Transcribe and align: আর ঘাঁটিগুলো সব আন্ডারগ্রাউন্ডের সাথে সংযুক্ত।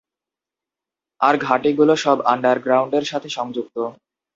আর 1.21 1.35
ঘাঁটিগুলো 1.37 1.93
সব 1.95 2.17
আন্ডারগ্রাউন্ডের 2.25 3.05
সাথে 3.05 3.29
সংযুক্ত। 3.29 3.77